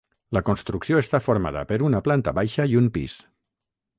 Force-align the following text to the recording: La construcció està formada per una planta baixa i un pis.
La 0.35 0.41
construcció 0.45 1.01
està 1.01 1.19
formada 1.25 1.61
per 1.73 1.77
una 1.89 2.01
planta 2.09 2.35
baixa 2.39 2.67
i 2.75 2.79
un 2.83 2.91
pis. 2.99 3.21